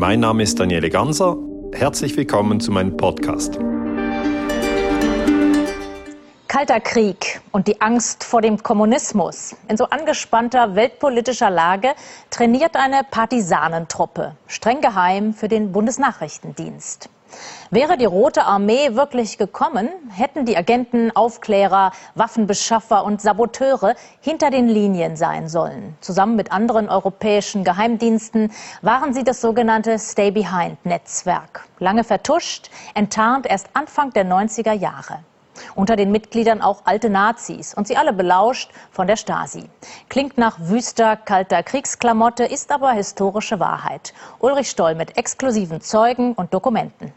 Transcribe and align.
Mein 0.00 0.20
Name 0.20 0.42
ist 0.42 0.58
Daniele 0.58 0.88
Ganser. 0.88 1.36
Herzlich 1.74 2.16
willkommen 2.16 2.58
zu 2.58 2.72
meinem 2.72 2.96
Podcast. 2.96 3.58
Kalter 6.48 6.80
Krieg 6.80 7.42
und 7.52 7.68
die 7.68 7.82
Angst 7.82 8.24
vor 8.24 8.40
dem 8.40 8.62
Kommunismus. 8.62 9.54
In 9.68 9.76
so 9.76 9.84
angespannter 9.84 10.74
weltpolitischer 10.74 11.50
Lage 11.50 11.90
trainiert 12.30 12.76
eine 12.76 13.02
Partisanentruppe, 13.10 14.36
streng 14.46 14.80
geheim 14.80 15.34
für 15.34 15.48
den 15.48 15.70
Bundesnachrichtendienst. 15.70 17.10
Wäre 17.70 17.96
die 17.96 18.04
Rote 18.04 18.44
Armee 18.44 18.96
wirklich 18.96 19.38
gekommen, 19.38 19.88
hätten 20.10 20.44
die 20.44 20.56
Agenten, 20.56 21.14
Aufklärer, 21.14 21.92
Waffenbeschaffer 22.16 23.04
und 23.04 23.22
Saboteure 23.22 23.94
hinter 24.20 24.50
den 24.50 24.68
Linien 24.68 25.16
sein 25.16 25.48
sollen. 25.48 25.96
Zusammen 26.00 26.34
mit 26.34 26.50
anderen 26.50 26.88
europäischen 26.88 27.62
Geheimdiensten 27.62 28.52
waren 28.82 29.14
sie 29.14 29.22
das 29.22 29.40
sogenannte 29.40 29.98
Stay-Behind-Netzwerk. 29.98 31.68
Lange 31.78 32.02
vertuscht, 32.02 32.70
enttarnt 32.94 33.46
erst 33.46 33.68
Anfang 33.74 34.12
der 34.14 34.26
90er 34.26 34.72
Jahre. 34.72 35.20
Unter 35.74 35.94
den 35.94 36.10
Mitgliedern 36.10 36.62
auch 36.62 36.82
alte 36.86 37.10
Nazis 37.10 37.74
und 37.74 37.86
sie 37.86 37.96
alle 37.96 38.12
belauscht 38.12 38.70
von 38.90 39.06
der 39.06 39.16
Stasi. 39.16 39.68
Klingt 40.08 40.38
nach 40.38 40.56
wüster, 40.58 41.16
kalter 41.16 41.62
Kriegsklamotte, 41.62 42.44
ist 42.44 42.72
aber 42.72 42.90
historische 42.92 43.60
Wahrheit. 43.60 44.12
Ulrich 44.40 44.70
Stoll 44.70 44.94
mit 44.94 45.16
exklusiven 45.16 45.80
Zeugen 45.80 46.32
und 46.32 46.52
Dokumenten. 46.54 47.12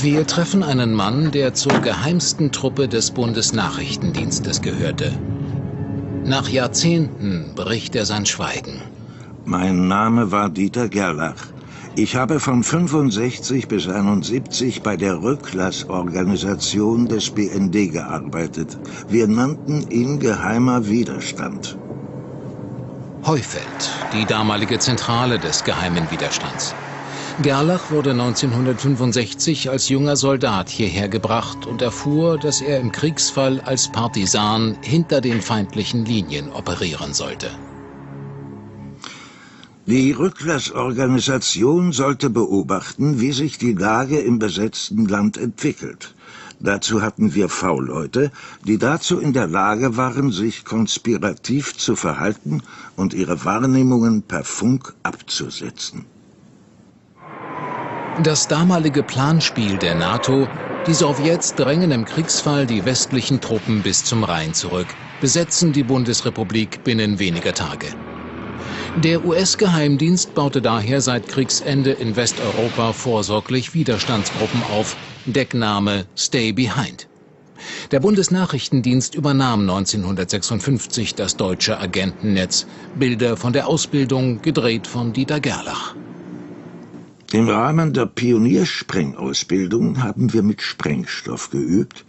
Wir 0.00 0.24
treffen 0.28 0.62
einen 0.62 0.94
Mann, 0.94 1.32
der 1.32 1.54
zur 1.54 1.80
geheimsten 1.80 2.52
Truppe 2.52 2.86
des 2.86 3.10
Bundesnachrichtendienstes 3.10 4.62
gehörte. 4.62 5.10
Nach 6.24 6.48
Jahrzehnten 6.48 7.52
bricht 7.56 7.96
er 7.96 8.06
sein 8.06 8.24
Schweigen. 8.24 8.80
Mein 9.44 9.88
Name 9.88 10.30
war 10.30 10.50
Dieter 10.50 10.88
Gerlach. 10.88 11.48
Ich 11.96 12.14
habe 12.14 12.38
von 12.38 12.62
65 12.62 13.66
bis 13.66 13.88
71 13.88 14.82
bei 14.82 14.96
der 14.96 15.20
Rücklassorganisation 15.20 17.08
des 17.08 17.30
BND 17.30 17.90
gearbeitet. 17.90 18.78
Wir 19.08 19.26
nannten 19.26 19.90
ihn 19.90 20.20
Geheimer 20.20 20.86
Widerstand. 20.86 21.76
Heufeld, 23.26 23.90
die 24.12 24.26
damalige 24.26 24.78
Zentrale 24.78 25.40
des 25.40 25.64
geheimen 25.64 26.08
Widerstands. 26.12 26.76
Gerlach 27.40 27.92
wurde 27.92 28.10
1965 28.10 29.70
als 29.70 29.88
junger 29.88 30.16
Soldat 30.16 30.68
hierher 30.70 31.08
gebracht 31.08 31.68
und 31.68 31.82
erfuhr, 31.82 32.36
dass 32.36 32.60
er 32.60 32.80
im 32.80 32.90
Kriegsfall 32.90 33.60
als 33.60 33.86
Partisan 33.86 34.76
hinter 34.82 35.20
den 35.20 35.40
feindlichen 35.40 36.04
Linien 36.04 36.50
operieren 36.50 37.14
sollte. 37.14 37.48
Die 39.86 40.10
Rücklassorganisation 40.10 41.92
sollte 41.92 42.28
beobachten, 42.28 43.20
wie 43.20 43.30
sich 43.30 43.56
die 43.56 43.74
Lage 43.74 44.18
im 44.18 44.40
besetzten 44.40 45.06
Land 45.06 45.38
entwickelt. 45.38 46.16
Dazu 46.58 47.02
hatten 47.02 47.34
wir 47.34 47.48
V-Leute, 47.48 48.32
die 48.66 48.78
dazu 48.78 49.20
in 49.20 49.32
der 49.32 49.46
Lage 49.46 49.96
waren, 49.96 50.32
sich 50.32 50.64
konspirativ 50.64 51.76
zu 51.76 51.94
verhalten 51.94 52.62
und 52.96 53.14
ihre 53.14 53.44
Wahrnehmungen 53.44 54.22
per 54.22 54.42
Funk 54.42 54.92
abzusetzen. 55.04 56.04
Das 58.20 58.48
damalige 58.48 59.04
Planspiel 59.04 59.78
der 59.78 59.94
NATO, 59.94 60.50
die 60.86 60.94
Sowjets 60.94 61.54
drängen 61.54 61.92
im 61.92 62.04
Kriegsfall 62.04 62.66
die 62.66 62.84
westlichen 62.84 63.40
Truppen 63.40 63.84
bis 63.84 64.02
zum 64.02 64.24
Rhein 64.24 64.54
zurück, 64.54 64.96
besetzen 65.20 65.72
die 65.72 65.84
Bundesrepublik 65.84 66.82
binnen 66.82 67.20
weniger 67.20 67.54
Tage. 67.54 67.94
Der 68.96 69.24
US-Geheimdienst 69.24 70.34
baute 70.34 70.60
daher 70.60 71.00
seit 71.00 71.28
Kriegsende 71.28 71.92
in 71.92 72.16
Westeuropa 72.16 72.92
vorsorglich 72.92 73.72
Widerstandsgruppen 73.72 74.64
auf, 74.64 74.98
Deckname 75.24 76.08
Stay 76.16 76.50
Behind. 76.50 77.06
Der 77.92 78.00
Bundesnachrichtendienst 78.00 79.14
übernahm 79.14 79.60
1956 79.60 81.14
das 81.14 81.36
deutsche 81.36 81.78
Agentennetz. 81.78 82.66
Bilder 82.94 83.36
von 83.36 83.52
der 83.52 83.68
Ausbildung 83.68 84.42
gedreht 84.42 84.88
von 84.88 85.12
Dieter 85.12 85.38
Gerlach. 85.38 85.94
Im 87.32 87.48
Rahmen 87.48 87.92
der 87.92 88.06
Pioniersprengausbildung 88.06 90.02
haben 90.02 90.32
wir 90.32 90.42
mit 90.42 90.62
Sprengstoff 90.62 91.50
geübt, 91.50 92.04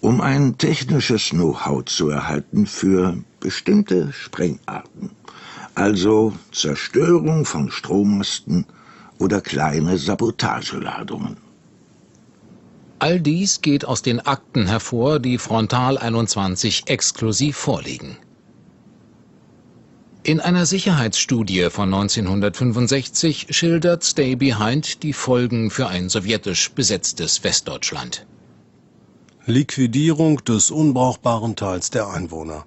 um 0.00 0.20
ein 0.20 0.58
technisches 0.58 1.30
Know-how 1.30 1.84
zu 1.84 2.10
erhalten 2.10 2.66
für 2.66 3.16
bestimmte 3.40 4.12
Sprengarten 4.12 5.10
also 5.74 6.34
Zerstörung 6.52 7.44
von 7.44 7.70
Strommasten 7.70 8.66
oder 9.18 9.40
kleine 9.40 9.98
Sabotageladungen. 9.98 11.36
All 12.98 13.20
dies 13.20 13.62
geht 13.62 13.84
aus 13.84 14.02
den 14.02 14.20
Akten 14.20 14.66
hervor, 14.66 15.18
die 15.18 15.38
Frontal 15.38 15.98
21 15.98 16.84
exklusiv 16.86 17.56
vorliegen. 17.56 18.16
In 20.24 20.38
einer 20.38 20.66
Sicherheitsstudie 20.66 21.68
von 21.70 21.92
1965 21.92 23.48
schildert 23.50 24.04
Stay 24.04 24.36
Behind 24.36 25.02
die 25.02 25.12
Folgen 25.12 25.68
für 25.68 25.88
ein 25.88 26.08
sowjetisch 26.08 26.70
besetztes 26.70 27.42
Westdeutschland. 27.42 28.24
Liquidierung 29.46 30.44
des 30.44 30.70
unbrauchbaren 30.70 31.56
Teils 31.56 31.90
der 31.90 32.08
Einwohner. 32.08 32.64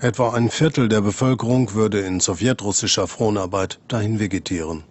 Etwa 0.00 0.30
ein 0.34 0.50
Viertel 0.50 0.88
der 0.88 1.00
Bevölkerung 1.00 1.74
würde 1.74 2.00
in 2.00 2.18
sowjetrussischer 2.18 3.06
Fronarbeit 3.06 3.78
dahin 3.86 4.18
vegetieren. 4.18 4.82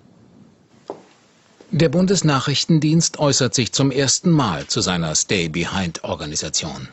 Der 1.71 1.89
Bundesnachrichtendienst 1.89 3.19
äußert 3.19 3.53
sich 3.53 3.73
zum 3.73 3.91
ersten 3.91 4.31
Mal 4.31 4.67
zu 4.67 4.79
seiner 4.79 5.13
Stay-Behind-Organisation. 5.15 6.87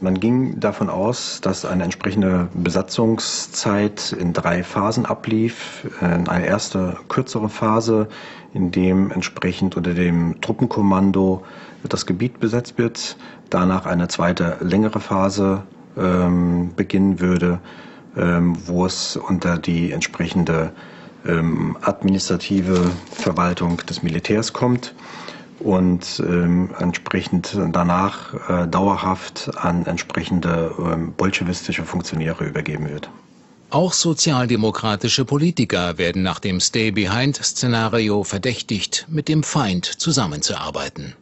Man 0.00 0.20
ging 0.20 0.60
davon 0.60 0.90
aus, 0.90 1.40
dass 1.40 1.64
eine 1.64 1.82
entsprechende 1.82 2.46
Besatzungszeit 2.54 4.12
in 4.12 4.32
drei 4.32 4.62
Phasen 4.62 5.06
ablief. 5.06 5.88
Eine 6.00 6.46
erste 6.46 6.96
kürzere 7.08 7.48
Phase, 7.48 8.06
in 8.54 8.70
dem 8.70 9.10
entsprechend 9.10 9.76
unter 9.76 9.94
dem 9.94 10.40
Truppenkommando 10.40 11.44
das 11.82 12.06
Gebiet 12.06 12.38
besetzt 12.38 12.78
wird. 12.78 13.16
Danach 13.50 13.86
eine 13.86 14.06
zweite 14.06 14.58
längere 14.60 15.00
Phase 15.00 15.64
ähm, 15.96 16.70
beginnen 16.76 17.18
würde, 17.18 17.58
ähm, 18.16 18.56
wo 18.66 18.86
es 18.86 19.16
unter 19.16 19.58
die 19.58 19.90
entsprechende 19.90 20.70
ähm, 21.26 21.76
administrative 21.82 22.88
Verwaltung 23.10 23.78
des 23.78 24.04
Militärs 24.04 24.52
kommt 24.52 24.94
und 25.60 26.20
ähm, 26.20 26.70
entsprechend 26.78 27.56
danach 27.72 28.34
äh, 28.48 28.68
dauerhaft 28.68 29.50
an 29.56 29.86
entsprechende 29.86 30.72
ähm, 30.78 31.12
bolschewistische 31.16 31.84
Funktionäre 31.84 32.44
übergeben 32.44 32.88
wird. 32.88 33.10
Auch 33.70 33.92
sozialdemokratische 33.92 35.26
Politiker 35.26 35.98
werden 35.98 36.22
nach 36.22 36.38
dem 36.38 36.58
Stay-Behind-Szenario 36.58 38.24
verdächtigt, 38.24 39.06
mit 39.10 39.28
dem 39.28 39.42
Feind 39.42 39.84
zusammenzuarbeiten. 39.84 41.14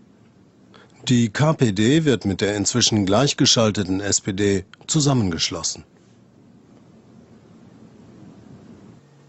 Die 1.08 1.28
KPD 1.28 2.04
wird 2.04 2.24
mit 2.24 2.40
der 2.40 2.56
inzwischen 2.56 3.04
gleichgeschalteten 3.04 4.00
SPD 4.00 4.64
zusammengeschlossen. 4.86 5.84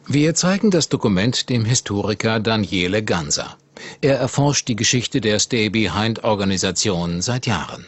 Wir 0.10 0.36
zeigen 0.36 0.72
das 0.72 0.88
Dokument 0.88 1.50
dem 1.50 1.66
Historiker 1.66 2.40
Daniele 2.40 3.04
Ganser. 3.04 3.58
Er 4.00 4.18
erforscht 4.18 4.70
die 4.70 4.78
Geschichte 4.78 5.20
der 5.20 5.38
Stay 5.38 5.68
Behind 5.68 6.24
Organisation 6.24 7.22
seit 7.22 7.46
Jahren. 7.46 7.86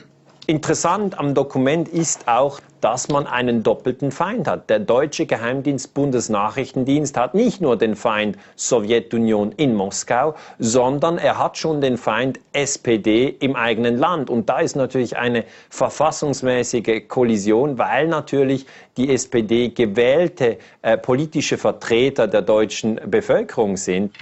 Interessant 0.49 1.19
am 1.19 1.35
Dokument 1.35 1.87
ist 1.87 2.28
auch, 2.28 2.59
dass 2.81 3.07
man 3.07 3.28
einen 3.28 3.61
doppelten 3.61 4.11
Feind 4.11 4.47
hat. 4.47 4.67
Der 4.72 4.79
deutsche 4.79 5.28
Geheimdienst 5.28 5.93
Bundesnachrichtendienst 5.93 7.16
hat 7.17 7.35
nicht 7.35 7.61
nur 7.61 7.78
den 7.78 7.96
Feind 7.96 8.35
Sowjetunion 8.55 9.51
in 9.51 9.75
Moskau, 9.75 10.34
sondern 10.57 11.19
er 11.19 11.37
hat 11.37 11.59
schon 11.59 11.81
den 11.81 11.97
Feind 11.97 12.40
SPD 12.51 13.28
im 13.28 13.55
eigenen 13.55 13.99
Land. 13.99 14.31
Und 14.31 14.49
da 14.49 14.57
ist 14.57 14.75
natürlich 14.75 15.17
eine 15.17 15.46
verfassungsmäßige 15.69 17.07
Kollision, 17.07 17.78
weil 17.78 18.07
natürlich 18.07 18.66
die 18.97 19.13
SPD 19.13 19.69
gewählte 19.69 20.57
äh, 20.81 20.97
politische 20.97 21.59
Vertreter 21.59 22.28
der 22.28 22.41
deutschen 22.41 22.99
Bevölkerung 23.05 23.78
sind. 23.78 24.16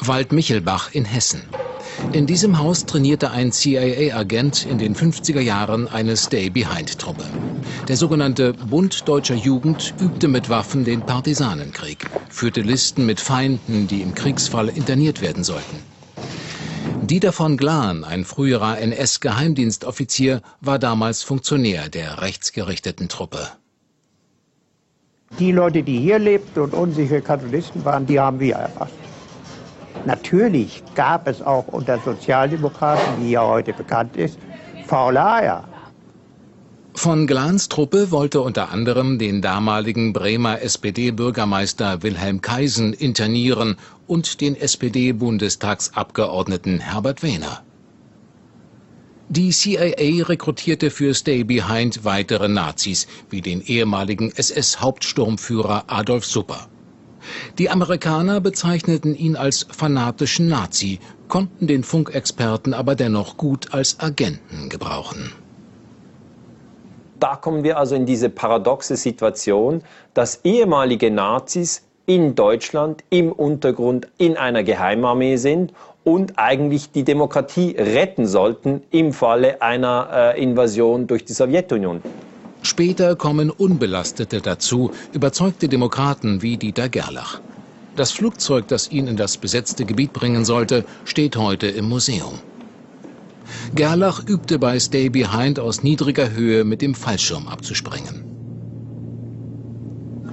Wald 0.00 0.32
Michelbach 0.32 0.92
in 0.92 1.04
Hessen. 1.04 1.44
In 2.12 2.26
diesem 2.26 2.58
Haus 2.58 2.86
trainierte 2.86 3.30
ein 3.30 3.52
CIA-Agent 3.52 4.66
in 4.66 4.78
den 4.78 4.94
50er 4.94 5.40
Jahren 5.40 5.88
eine 5.88 6.16
Stay-Behind-Truppe. 6.16 7.24
Der 7.88 7.96
sogenannte 7.96 8.52
Bund 8.52 9.08
Deutscher 9.08 9.34
Jugend 9.34 9.94
übte 10.00 10.28
mit 10.28 10.48
Waffen 10.48 10.84
den 10.84 11.02
Partisanenkrieg, 11.02 12.06
führte 12.30 12.62
Listen 12.62 13.04
mit 13.06 13.20
Feinden, 13.20 13.88
die 13.88 14.00
im 14.00 14.14
Kriegsfall 14.14 14.68
interniert 14.68 15.20
werden 15.20 15.44
sollten. 15.44 15.78
Dieter 17.02 17.32
von 17.32 17.56
Glan, 17.56 18.04
ein 18.04 18.24
früherer 18.24 18.78
NS-Geheimdienstoffizier, 18.78 20.40
war 20.60 20.78
damals 20.78 21.22
Funktionär 21.22 21.88
der 21.90 22.22
rechtsgerichteten 22.22 23.08
Truppe. 23.08 23.48
Die 25.38 25.52
Leute, 25.52 25.82
die 25.82 25.98
hier 25.98 26.18
lebten 26.18 26.60
und 26.60 26.72
unsichere 26.74 27.20
Katholisten 27.20 27.84
waren, 27.84 28.06
die 28.06 28.18
haben 28.18 28.40
wir 28.40 28.54
erfasst. 28.54 28.94
Natürlich 30.06 30.82
gab 30.94 31.28
es 31.28 31.40
auch 31.40 31.68
unter 31.68 31.98
Sozialdemokraten, 31.98 33.24
wie 33.24 33.32
ja 33.32 33.46
heute 33.46 33.72
bekannt 33.72 34.16
ist, 34.16 34.38
faule 34.86 35.24
Eier. 35.24 35.64
Von 36.96 37.26
Glahns 37.26 37.68
Truppe 37.68 38.12
wollte 38.12 38.40
unter 38.40 38.70
anderem 38.70 39.18
den 39.18 39.42
damaligen 39.42 40.12
Bremer 40.12 40.62
SPD-Bürgermeister 40.62 42.02
Wilhelm 42.02 42.40
Kaisen 42.40 42.92
internieren 42.92 43.74
und 44.06 44.40
den 44.40 44.54
SPD-Bundestagsabgeordneten 44.54 46.78
Herbert 46.78 47.24
Wehner. 47.24 47.64
Die 49.28 49.50
CIA 49.50 50.24
rekrutierte 50.24 50.90
für 50.90 51.14
Stay 51.14 51.44
Behind 51.44 52.04
weitere 52.04 52.46
Nazis, 52.46 53.08
wie 53.30 53.40
den 53.40 53.62
ehemaligen 53.62 54.30
SS-Hauptsturmführer 54.30 55.84
Adolf 55.88 56.26
Supper. 56.26 56.68
Die 57.58 57.70
Amerikaner 57.70 58.40
bezeichneten 58.40 59.14
ihn 59.14 59.36
als 59.36 59.64
fanatischen 59.70 60.48
Nazi, 60.48 60.98
konnten 61.28 61.68
den 61.68 61.84
Funkexperten 61.84 62.74
aber 62.74 62.96
dennoch 62.96 63.36
gut 63.36 63.72
als 63.72 64.00
Agenten 64.00 64.68
gebrauchen. 64.68 65.32
Da 67.20 67.36
kommen 67.36 67.62
wir 67.62 67.78
also 67.78 67.94
in 67.94 68.06
diese 68.06 68.28
paradoxe 68.28 68.96
Situation, 68.96 69.82
dass 70.14 70.40
ehemalige 70.44 71.12
Nazis 71.12 71.82
in 72.06 72.34
Deutschland 72.34 73.04
im 73.10 73.30
Untergrund 73.30 74.08
in 74.18 74.36
einer 74.36 74.64
Geheimarmee 74.64 75.36
sind 75.36 75.72
und 76.02 76.32
eigentlich 76.36 76.90
die 76.90 77.04
Demokratie 77.04 77.76
retten 77.78 78.26
sollten 78.26 78.82
im 78.90 79.12
Falle 79.12 79.62
einer 79.62 80.34
äh, 80.34 80.42
Invasion 80.42 81.06
durch 81.06 81.24
die 81.24 81.32
Sowjetunion. 81.32 82.02
Später 82.66 83.14
kommen 83.14 83.50
Unbelastete 83.50 84.40
dazu, 84.40 84.90
überzeugte 85.12 85.68
Demokraten 85.68 86.42
wie 86.42 86.56
Dieter 86.56 86.88
Gerlach. 86.88 87.40
Das 87.94 88.10
Flugzeug, 88.10 88.66
das 88.68 88.90
ihn 88.90 89.06
in 89.06 89.16
das 89.16 89.36
besetzte 89.36 89.84
Gebiet 89.84 90.12
bringen 90.12 90.44
sollte, 90.44 90.84
steht 91.04 91.36
heute 91.36 91.66
im 91.66 91.88
Museum. 91.88 92.40
Gerlach 93.74 94.26
übte 94.26 94.58
bei 94.58 94.80
Stay 94.80 95.10
Behind 95.10 95.60
aus 95.60 95.82
niedriger 95.82 96.32
Höhe 96.32 96.64
mit 96.64 96.80
dem 96.80 96.94
Fallschirm 96.94 97.48
abzuspringen. 97.48 98.24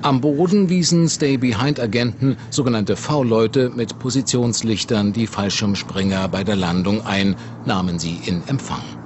Am 0.03 0.19
Boden 0.19 0.69
wiesen 0.69 1.07
Stay-Behind-Agenten, 1.07 2.37
sogenannte 2.49 2.95
V-Leute 2.95 3.69
mit 3.69 3.99
Positionslichtern, 3.99 5.13
die 5.13 5.27
Fallschirmspringer 5.27 6.27
bei 6.27 6.43
der 6.43 6.55
Landung 6.55 7.05
ein, 7.05 7.35
nahmen 7.65 7.99
sie 7.99 8.15
in 8.15 8.41
Empfang. 8.47 9.00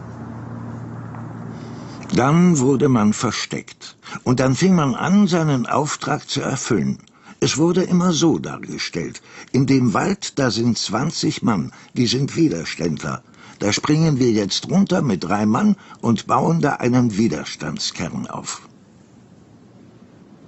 Dann 2.16 2.60
wurde 2.60 2.88
man 2.88 3.12
versteckt. 3.12 3.98
Und 4.24 4.40
dann 4.40 4.56
fing 4.56 4.74
man 4.74 4.96
an, 4.96 5.28
seinen 5.28 5.66
Auftrag 5.66 6.30
zu 6.30 6.40
erfüllen. 6.40 6.98
Es 7.42 7.58
wurde 7.58 7.84
immer 7.84 8.14
so 8.14 8.40
dargestellt. 8.40 9.22
In 9.52 9.66
dem 9.66 9.94
Wald, 9.94 10.40
da 10.40 10.50
sind 10.50 10.78
20 10.78 11.44
Mann, 11.44 11.74
die 11.94 12.08
sind 12.08 12.38
Widerständler. 12.38 13.22
Da 13.60 13.74
springen 13.74 14.18
wir 14.18 14.32
jetzt 14.32 14.70
runter 14.70 15.02
mit 15.02 15.26
drei 15.26 15.46
Mann 15.46 15.76
und 16.00 16.26
bauen 16.26 16.62
da 16.62 16.74
einen 16.78 17.18
Widerstandskern 17.18 18.28
auf. 18.28 18.62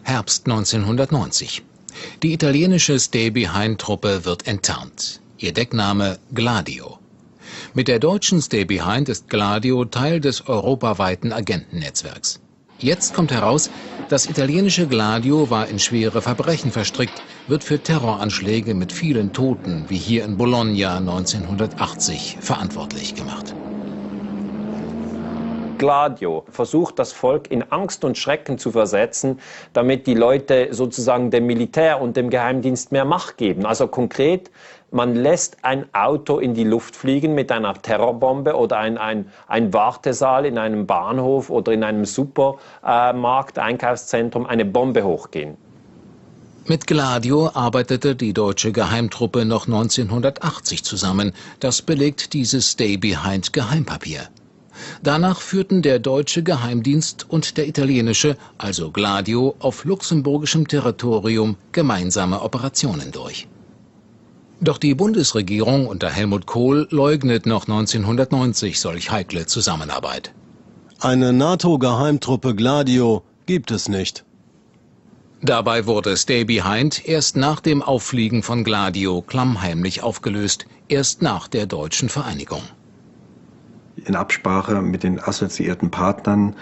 Herbst 0.04 0.46
1990. 0.46 1.64
Die 2.24 2.32
italienische 2.32 2.98
Stay-Behind-Truppe 2.98 4.24
wird 4.24 4.48
enttarnt. 4.48 5.20
Ihr 5.38 5.52
Deckname 5.52 6.18
Gladio. 6.34 7.00
Mit 7.78 7.88
der 7.88 8.00
deutschen 8.00 8.42
Stay-Behind 8.42 9.08
ist 9.08 9.30
Gladio 9.30 9.86
Teil 9.86 10.20
des 10.20 10.48
europaweiten 10.48 11.32
Agentennetzwerks. 11.32 12.42
Jetzt 12.80 13.14
kommt 13.14 13.32
heraus, 13.32 13.70
das 14.10 14.28
italienische 14.28 14.88
Gladio 14.88 15.52
war 15.52 15.68
in 15.68 15.78
schwere 15.78 16.24
Verbrechen 16.24 16.72
verstrickt, 16.72 17.22
wird 17.48 17.64
für 17.64 17.78
Terroranschläge 17.78 18.74
mit 18.74 18.92
vielen 18.92 19.32
Toten, 19.32 19.86
wie 19.90 19.98
hier 19.98 20.26
in 20.26 20.38
Bologna 20.38 20.98
1980, 20.98 22.40
verantwortlich 22.42 23.14
gemacht. 23.14 23.54
Gladio 25.78 26.44
versucht, 26.50 26.98
das 26.98 27.12
Volk 27.12 27.52
in 27.52 27.64
Angst 27.72 28.04
und 28.04 28.18
Schrecken 28.18 28.58
zu 28.58 28.72
versetzen, 28.72 29.40
damit 29.74 30.08
die 30.08 30.16
Leute 30.16 30.70
sozusagen 30.72 31.30
dem 31.30 31.46
Militär 31.46 32.02
und 32.02 32.18
dem 32.18 32.30
Geheimdienst 32.30 32.92
mehr 32.92 33.06
Macht 33.06 33.38
geben. 33.38 33.66
Also 33.66 33.88
konkret, 33.88 34.50
man 34.92 35.16
lässt 35.16 35.58
ein 35.64 35.94
Auto 35.94 36.40
in 36.40 36.54
die 36.54 36.64
Luft 36.64 36.96
fliegen 36.96 37.36
mit 37.36 37.52
einer 37.52 37.74
Terrorbombe 37.74 38.56
oder 38.56 38.78
ein, 38.78 38.98
ein, 38.98 39.30
ein 39.48 39.74
Wartesaal 39.74 40.46
in 40.46 40.58
einem 40.58 40.86
Bahnhof 40.86 41.50
oder 41.50 41.74
in 41.74 41.84
einem 41.84 42.06
Supermarkt, 42.06 43.60
Einkaufszentrum, 43.60 44.46
eine 44.46 44.66
Bombe 44.66 45.04
hochgehen. 45.04 45.58
Mit 46.66 46.86
Gladio 46.86 47.50
arbeitete 47.54 48.16
die 48.16 48.34
deutsche 48.34 48.74
Geheimtruppe 48.74 49.46
noch 49.46 49.68
1980 49.68 50.84
zusammen. 50.84 51.32
Das 51.62 51.82
belegt 51.82 52.34
dieses 52.34 52.72
Stay 52.72 52.98
Behind 52.98 53.54
Geheimpapier. 53.54 54.28
Danach 55.02 55.40
führten 55.40 55.82
der 55.82 56.00
deutsche 56.00 56.44
Geheimdienst 56.44 57.26
und 57.30 57.58
der 57.58 57.68
italienische, 57.68 58.38
also 58.58 58.92
Gladio, 58.92 59.56
auf 59.60 59.86
luxemburgischem 59.86 60.68
Territorium 60.68 61.56
gemeinsame 61.72 62.42
Operationen 62.42 63.12
durch. 63.12 63.48
Doch 64.60 64.78
die 64.78 64.96
Bundesregierung 64.96 65.88
unter 65.88 66.10
Helmut 66.10 66.46
Kohl 66.46 66.88
leugnet 66.90 67.46
noch 67.46 67.64
1990 67.64 68.80
solch 68.80 69.12
heikle 69.12 69.46
Zusammenarbeit. 69.46 70.34
Eine 71.00 71.32
NATO-Geheimtruppe 71.32 72.56
Gladio 72.56 73.24
gibt 73.46 73.70
es 73.72 73.88
nicht. 73.88 74.26
Dabei 75.42 75.86
wurde 75.86 76.18
Stay 76.18 76.44
Behind 76.44 77.08
erst 77.08 77.38
nach 77.38 77.60
dem 77.60 77.84
Auffliegen 77.84 78.42
von 78.42 78.64
Gladio 78.64 79.22
klammheimlich 79.22 80.02
aufgelöst, 80.02 80.66
erst 80.88 81.22
nach 81.22 81.48
der 81.48 81.68
deutschen 81.68 82.10
Vereinigung 82.10 82.64
in 84.06 84.16
Absprache 84.16 84.82
mit 84.82 85.04
den 85.04 85.20
assoziierten 85.20 85.92
Partnern 85.92 86.56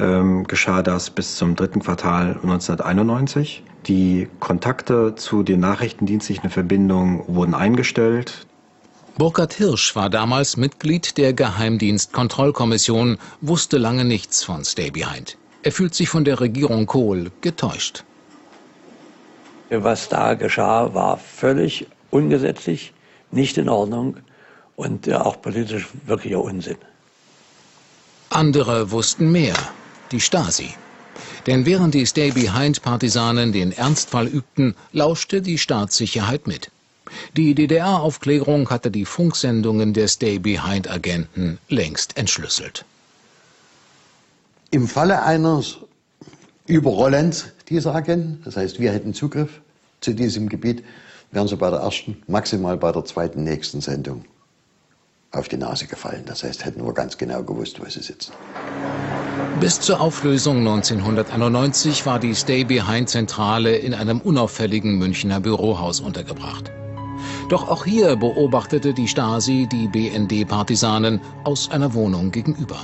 ähm, 0.00 0.46
geschah 0.46 0.82
das 0.82 1.10
bis 1.10 1.36
zum 1.36 1.56
dritten 1.56 1.80
Quartal 1.80 2.38
1991. 2.42 3.62
Die 3.86 4.28
Kontakte 4.40 5.14
zu 5.14 5.42
den 5.42 5.60
nachrichtendienstlichen 5.60 6.50
Verbindungen 6.50 7.22
wurden 7.26 7.54
eingestellt. 7.54 8.46
Burkhard 9.18 9.52
Hirsch 9.52 9.94
war 9.94 10.08
damals 10.08 10.56
Mitglied 10.56 11.18
der 11.18 11.32
Geheimdienstkontrollkommission, 11.34 13.18
wusste 13.40 13.76
lange 13.76 14.04
nichts 14.04 14.42
von 14.42 14.64
Stay 14.64 14.90
Behind. 14.90 15.36
Er 15.62 15.72
fühlt 15.72 15.94
sich 15.94 16.08
von 16.08 16.24
der 16.24 16.40
Regierung 16.40 16.86
Kohl 16.86 17.30
getäuscht. 17.42 18.04
Was 19.68 20.08
da 20.08 20.34
geschah, 20.34 20.94
war 20.94 21.18
völlig 21.18 21.86
ungesetzlich, 22.10 22.92
nicht 23.30 23.58
in 23.58 23.68
Ordnung 23.68 24.16
und 24.76 25.06
äh, 25.06 25.14
auch 25.14 25.40
politisch 25.42 25.88
wirklicher 26.06 26.40
Unsinn. 26.40 26.78
Andere 28.30 28.90
wussten 28.90 29.30
mehr, 29.30 29.54
die 30.12 30.20
Stasi. 30.20 30.70
Denn 31.46 31.66
während 31.66 31.94
die 31.94 32.06
Stay-Behind-Partisanen 32.06 33.52
den 33.52 33.72
Ernstfall 33.72 34.26
übten, 34.26 34.74
lauschte 34.92 35.42
die 35.42 35.58
Staatssicherheit 35.58 36.46
mit. 36.46 36.70
Die 37.36 37.54
DDR-Aufklärung 37.54 38.70
hatte 38.70 38.90
die 38.90 39.04
Funksendungen 39.04 39.92
der 39.94 40.08
Stay-Behind-Agenten 40.08 41.58
längst 41.68 42.16
entschlüsselt. 42.16 42.84
Im 44.70 44.86
Falle 44.86 45.22
eines 45.22 45.78
Überrollens 46.66 47.46
dieser 47.68 47.94
Agenten, 47.94 48.40
das 48.44 48.56
heißt, 48.56 48.78
wir 48.78 48.92
hätten 48.92 49.12
Zugriff 49.12 49.60
zu 50.00 50.14
diesem 50.14 50.48
Gebiet, 50.48 50.84
wären 51.32 51.48
sie 51.48 51.56
bei 51.56 51.70
der 51.70 51.80
ersten, 51.80 52.22
maximal 52.28 52.76
bei 52.76 52.92
der 52.92 53.04
zweiten 53.04 53.42
nächsten 53.42 53.80
Sendung 53.80 54.24
auf 55.32 55.48
die 55.48 55.56
Nase 55.56 55.86
gefallen. 55.86 56.24
Das 56.26 56.44
heißt, 56.44 56.64
hätten 56.64 56.84
wir 56.84 56.92
ganz 56.92 57.18
genau 57.18 57.42
gewusst, 57.42 57.80
wo 57.80 57.88
sie 57.88 58.00
sitzen. 58.00 58.32
Bis 59.60 59.78
zur 59.80 60.00
Auflösung 60.00 60.58
1991 60.58 62.06
war 62.06 62.18
die 62.18 62.34
Stay-Behind-Zentrale 62.34 63.76
in 63.76 63.92
einem 63.92 64.20
unauffälligen 64.20 64.98
Münchner 64.98 65.40
Bürohaus 65.40 66.00
untergebracht. 66.00 66.70
Doch 67.50 67.68
auch 67.68 67.84
hier 67.84 68.16
beobachtete 68.16 68.94
die 68.94 69.08
Stasi 69.08 69.68
die 69.70 69.88
BND-Partisanen 69.88 71.20
aus 71.44 71.70
einer 71.70 71.92
Wohnung 71.94 72.30
gegenüber. 72.30 72.76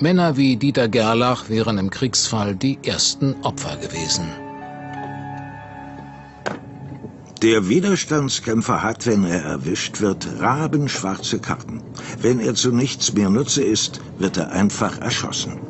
Männer 0.00 0.36
wie 0.36 0.56
Dieter 0.56 0.88
Gerlach 0.88 1.48
wären 1.48 1.78
im 1.78 1.90
Kriegsfall 1.90 2.56
die 2.56 2.78
ersten 2.82 3.36
Opfer 3.42 3.76
gewesen. 3.76 4.26
Der 7.42 7.68
Widerstandskämpfer 7.68 8.82
hat, 8.82 9.06
wenn 9.06 9.24
er 9.24 9.42
erwischt 9.42 10.00
wird, 10.00 10.26
rabenschwarze 10.40 11.38
Karten. 11.38 11.82
Wenn 12.20 12.40
er 12.40 12.54
zu 12.54 12.70
nichts 12.70 13.14
mehr 13.14 13.30
Nutze 13.30 13.62
ist, 13.62 14.00
wird 14.18 14.36
er 14.36 14.50
einfach 14.50 15.00
erschossen. 15.00 15.69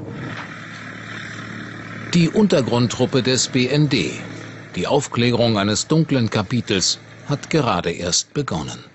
Die 2.13 2.29
Untergrundtruppe 2.29 3.23
des 3.23 3.51
BND. 3.51 4.27
Die 4.75 4.87
Aufklärung 4.89 5.57
eines 5.59 5.87
dunklen 5.87 6.29
Kapitels 6.29 6.99
hat 7.25 7.51
gerade 7.51 7.93
erst 7.93 8.35
begonnen. 8.35 8.90